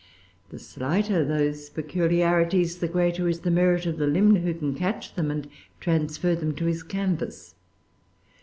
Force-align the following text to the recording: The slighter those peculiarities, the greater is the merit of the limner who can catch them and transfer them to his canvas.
The 0.49 0.57
slighter 0.57 1.23
those 1.23 1.69
peculiarities, 1.69 2.79
the 2.79 2.87
greater 2.87 3.27
is 3.29 3.41
the 3.41 3.51
merit 3.51 3.85
of 3.85 3.99
the 3.99 4.07
limner 4.07 4.39
who 4.41 4.55
can 4.55 4.73
catch 4.73 5.13
them 5.13 5.29
and 5.29 5.47
transfer 5.79 6.33
them 6.33 6.55
to 6.55 6.65
his 6.65 6.81
canvas. 6.81 7.53